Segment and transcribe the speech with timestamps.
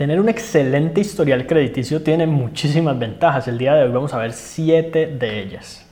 [0.00, 3.48] Tener un excelente historial crediticio tiene muchísimas ventajas.
[3.48, 5.89] El día de hoy vamos a ver siete de ellas.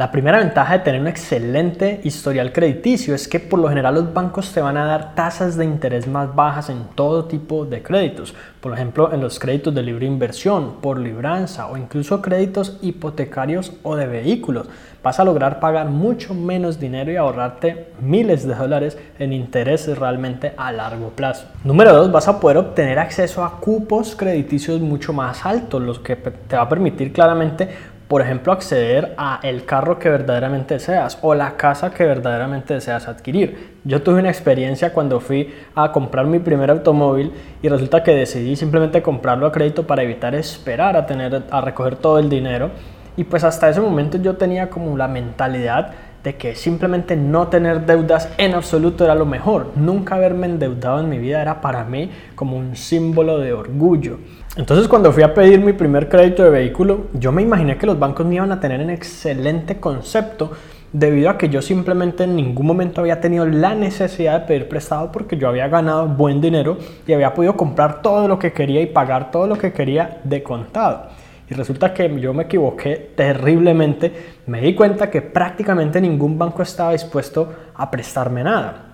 [0.00, 4.14] La primera ventaja de tener un excelente historial crediticio es que por lo general los
[4.14, 8.34] bancos te van a dar tasas de interés más bajas en todo tipo de créditos.
[8.62, 13.94] Por ejemplo, en los créditos de libre inversión, por libranza o incluso créditos hipotecarios o
[13.94, 14.68] de vehículos.
[15.02, 20.52] Vas a lograr pagar mucho menos dinero y ahorrarte miles de dólares en intereses realmente
[20.56, 21.46] a largo plazo.
[21.64, 26.16] Número 2, vas a poder obtener acceso a cupos crediticios mucho más altos, lo que
[26.16, 27.68] te va a permitir claramente
[28.10, 33.06] por ejemplo, acceder a el carro que verdaderamente deseas o la casa que verdaderamente deseas
[33.06, 33.76] adquirir.
[33.84, 37.32] Yo tuve una experiencia cuando fui a comprar mi primer automóvil
[37.62, 41.94] y resulta que decidí simplemente comprarlo a crédito para evitar esperar a tener a recoger
[41.94, 42.72] todo el dinero
[43.16, 45.92] y pues hasta ese momento yo tenía como la mentalidad
[46.22, 49.72] de que simplemente no tener deudas en absoluto era lo mejor.
[49.76, 54.18] Nunca haberme endeudado en mi vida era para mí como un símbolo de orgullo.
[54.56, 57.98] Entonces cuando fui a pedir mi primer crédito de vehículo, yo me imaginé que los
[57.98, 60.50] bancos me iban a tener en excelente concepto
[60.92, 65.12] debido a que yo simplemente en ningún momento había tenido la necesidad de pedir prestado
[65.12, 68.86] porque yo había ganado buen dinero y había podido comprar todo lo que quería y
[68.86, 71.08] pagar todo lo que quería de contado.
[71.50, 74.12] Y resulta que yo me equivoqué terriblemente.
[74.46, 78.86] Me di cuenta que prácticamente ningún banco estaba dispuesto a prestarme nada.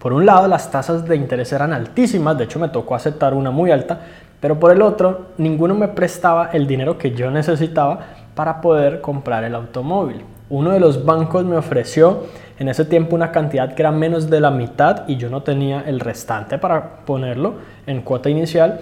[0.00, 3.50] Por un lado, las tasas de interés eran altísimas, de hecho me tocó aceptar una
[3.50, 4.00] muy alta,
[4.40, 8.00] pero por el otro, ninguno me prestaba el dinero que yo necesitaba
[8.34, 10.24] para poder comprar el automóvil.
[10.48, 12.24] Uno de los bancos me ofreció
[12.58, 15.82] en ese tiempo una cantidad que era menos de la mitad y yo no tenía
[15.86, 17.54] el restante para ponerlo
[17.86, 18.80] en cuota inicial.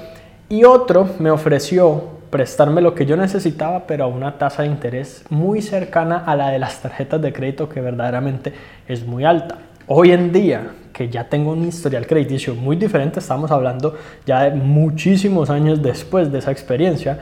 [0.49, 5.25] Y otro me ofreció prestarme lo que yo necesitaba, pero a una tasa de interés
[5.31, 8.53] muy cercana a la de las tarjetas de crédito que verdaderamente
[8.87, 9.59] es muy alta.
[9.87, 14.51] Hoy en día, que ya tengo un historial crediticio muy diferente, estamos hablando ya de
[14.51, 17.19] muchísimos años después de esa experiencia,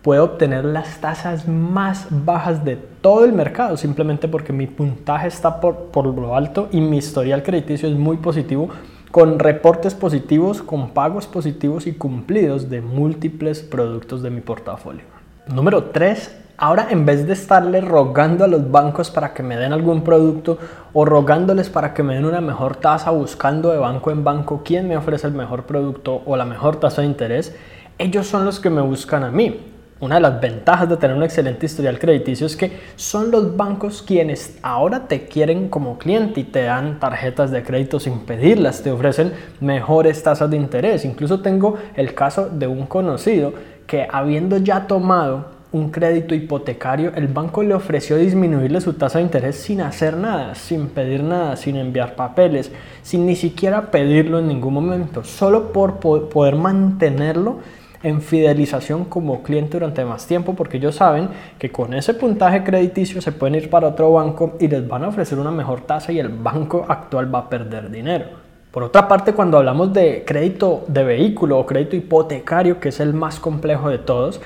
[0.00, 5.60] puedo obtener las tasas más bajas de todo el mercado, simplemente porque mi puntaje está
[5.60, 8.70] por, por lo alto y mi historial crediticio es muy positivo
[9.16, 15.04] con reportes positivos, con pagos positivos y cumplidos de múltiples productos de mi portafolio.
[15.46, 16.36] Número 3.
[16.58, 20.58] Ahora en vez de estarle rogando a los bancos para que me den algún producto
[20.92, 24.86] o rogándoles para que me den una mejor tasa, buscando de banco en banco quién
[24.86, 27.56] me ofrece el mejor producto o la mejor tasa de interés,
[27.96, 29.75] ellos son los que me buscan a mí.
[29.98, 34.02] Una de las ventajas de tener un excelente historial crediticio es que son los bancos
[34.02, 38.90] quienes ahora te quieren como cliente y te dan tarjetas de crédito sin pedirlas, te
[38.90, 41.06] ofrecen mejores tasas de interés.
[41.06, 43.54] Incluso tengo el caso de un conocido
[43.86, 49.24] que habiendo ya tomado un crédito hipotecario, el banco le ofreció disminuirle su tasa de
[49.24, 52.70] interés sin hacer nada, sin pedir nada, sin enviar papeles,
[53.00, 57.60] sin ni siquiera pedirlo en ningún momento, solo por poder mantenerlo
[58.06, 61.28] en fidelización como cliente durante más tiempo porque ellos saben
[61.58, 65.08] que con ese puntaje crediticio se pueden ir para otro banco y les van a
[65.08, 68.26] ofrecer una mejor tasa y el banco actual va a perder dinero.
[68.70, 73.12] Por otra parte, cuando hablamos de crédito de vehículo o crédito hipotecario, que es el
[73.12, 74.40] más complejo de todos,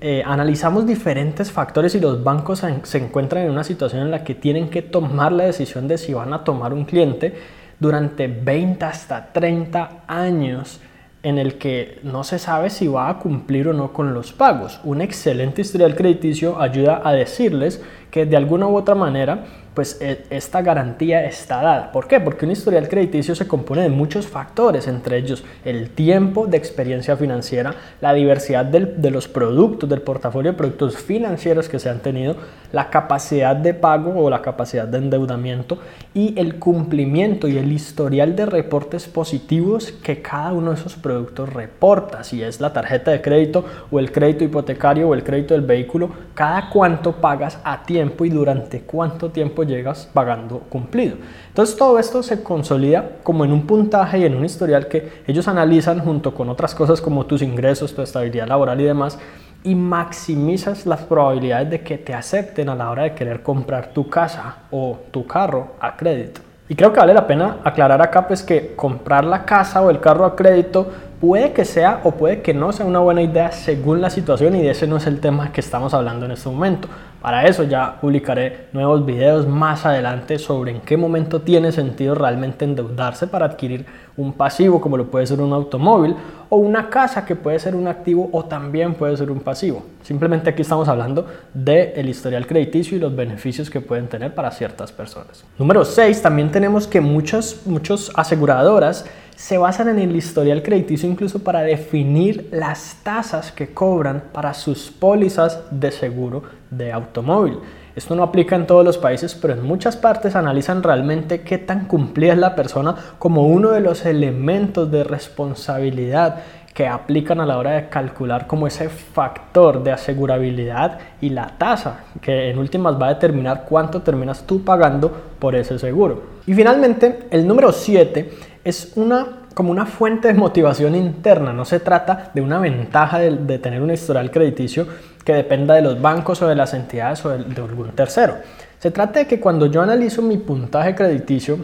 [0.00, 4.34] eh, analizamos diferentes factores y los bancos se encuentran en una situación en la que
[4.34, 7.34] tienen que tomar la decisión de si van a tomar un cliente
[7.78, 10.80] durante 20 hasta 30 años
[11.22, 14.80] en el que no se sabe si va a cumplir o no con los pagos.
[14.84, 20.26] Un excelente historial crediticio ayuda a decirles que de alguna u otra manera pues e,
[20.30, 21.92] esta garantía está dada.
[21.92, 22.20] ¿Por qué?
[22.20, 27.16] Porque un historial crediticio se compone de muchos factores, entre ellos el tiempo de experiencia
[27.16, 32.36] financiera, la diversidad de los productos, del portafolio de productos financieros que se han tenido,
[32.72, 35.78] la capacidad de pago o la capacidad de endeudamiento
[36.14, 41.52] y el cumplimiento y el historial de reportes positivos que cada uno de esos productos
[41.52, 45.62] reporta, si es la tarjeta de crédito o el crédito hipotecario o el crédito del
[45.62, 51.16] vehículo, cada cuánto pagas a tiempo y durante cuánto tiempo llegas pagando cumplido.
[51.48, 55.48] Entonces todo esto se consolida como en un puntaje y en un historial que ellos
[55.48, 59.18] analizan junto con otras cosas como tus ingresos, tu estabilidad laboral y demás
[59.64, 64.08] y maximizas las probabilidades de que te acepten a la hora de querer comprar tu
[64.08, 66.40] casa o tu carro a crédito.
[66.68, 70.00] Y creo que vale la pena aclarar acá pues que comprar la casa o el
[70.00, 70.90] carro a crédito
[71.22, 74.62] puede que sea o puede que no sea una buena idea según la situación y
[74.62, 76.88] de ese no es el tema que estamos hablando en este momento.
[77.20, 82.64] Para eso ya publicaré nuevos videos más adelante sobre en qué momento tiene sentido realmente
[82.64, 83.86] endeudarse para adquirir
[84.16, 86.16] un pasivo como lo puede ser un automóvil
[86.48, 89.84] o una casa que puede ser un activo o también puede ser un pasivo.
[90.02, 91.24] Simplemente aquí estamos hablando
[91.54, 95.44] del el historial crediticio y los beneficios que pueden tener para ciertas personas.
[95.56, 99.06] Número 6, también tenemos que muchas, muchas aseguradoras
[99.42, 104.92] se basan en el historial crediticio incluso para definir las tasas que cobran para sus
[104.92, 107.58] pólizas de seguro de automóvil.
[107.96, 111.86] Esto no aplica en todos los países, pero en muchas partes analizan realmente qué tan
[111.86, 116.36] cumplida es la persona como uno de los elementos de responsabilidad
[116.72, 122.04] que aplican a la hora de calcular como ese factor de asegurabilidad y la tasa
[122.20, 125.10] que en últimas va a determinar cuánto terminas tú pagando
[125.40, 126.30] por ese seguro.
[126.46, 131.78] Y finalmente, el número 7 es una como una fuente de motivación interna, no se
[131.78, 134.86] trata de una ventaja de, tener un historial crediticio
[135.24, 138.36] que dependa de los bancos o de las entidades o de, de algún tercero.
[138.78, 141.58] Se trata de que cuando yo analizo mi puntaje crediticio,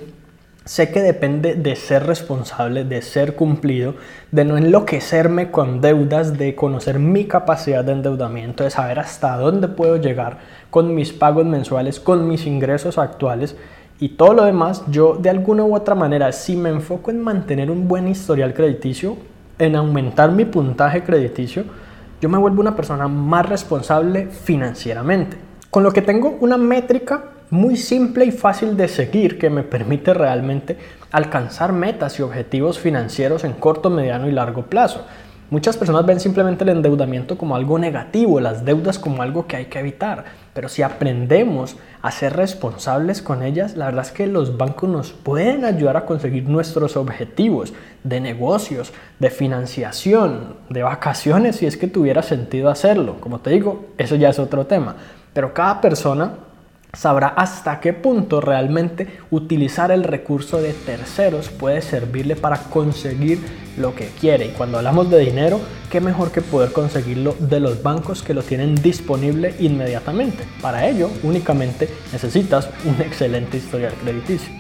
[0.69, 3.95] Sé que depende de ser responsable, de ser cumplido,
[4.33, 9.69] de no enloquecerme con deudas, de conocer mi capacidad de endeudamiento, de saber hasta dónde
[9.69, 13.57] puedo llegar con mis pagos mensuales, con mis ingresos actuales
[14.01, 14.85] y todo lo demás.
[14.89, 19.17] Yo de alguna u otra manera, si me enfoco en mantener un buen historial crediticio,
[19.59, 21.65] en aumentar mi puntaje crediticio,
[22.21, 25.37] yo me vuelvo una persona más responsable financieramente.
[25.71, 30.13] Con lo que tengo una métrica muy simple y fácil de seguir que me permite
[30.15, 30.77] realmente
[31.11, 35.05] alcanzar metas y objetivos financieros en corto, mediano y largo plazo.
[35.51, 39.65] Muchas personas ven simplemente el endeudamiento como algo negativo, las deudas como algo que hay
[39.67, 40.25] que evitar,
[40.59, 45.13] pero si aprendemos a ser responsables con ellas, la verdad es que los bancos nos
[45.13, 51.87] pueden ayudar a conseguir nuestros objetivos de negocios, de financiación, de vacaciones, si es que
[51.87, 53.21] tuviera sentido hacerlo.
[53.21, 54.97] Como te digo, eso ya es otro tema,
[55.33, 56.33] pero cada persona
[56.93, 63.41] sabrá hasta qué punto realmente utilizar el recurso de terceros puede servirle para conseguir
[63.77, 64.47] lo que quiere.
[64.47, 68.43] Y cuando hablamos de dinero, qué mejor que poder conseguirlo de los bancos que lo
[68.43, 70.45] tienen disponible inmediatamente.
[70.61, 74.58] Para ello, únicamente necesitas un excelente historial crediticio.